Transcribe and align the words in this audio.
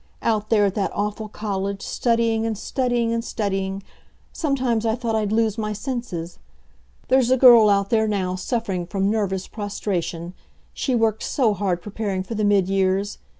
Out 0.23 0.49
there 0.49 0.65
at 0.65 0.73
that 0.73 0.89
awful 0.95 1.27
college, 1.29 1.83
studying 1.83 2.43
and 2.43 2.57
studying 2.57 3.13
and 3.13 3.23
studying, 3.23 3.83
sometimes 4.33 4.83
I 4.83 4.95
thought 4.95 5.13
I'd 5.15 5.31
lose 5.31 5.59
my 5.59 5.73
senses. 5.73 6.39
There's 7.09 7.29
a 7.29 7.37
girl 7.37 7.69
out 7.69 7.91
there 7.91 8.07
now 8.07 8.33
suffering 8.33 8.87
from 8.87 9.11
nervous 9.11 9.47
prostration. 9.47 10.33
She 10.73 10.95
worked 10.95 11.21
so 11.21 11.53
hard 11.53 11.83
preparing 11.83 12.23
for 12.23 12.33
the 12.33 12.43
mid 12.43 12.67
years. 12.67 13.19